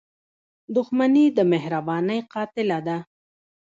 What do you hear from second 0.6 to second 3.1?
•دښمني د مهربانۍ قاتله ده.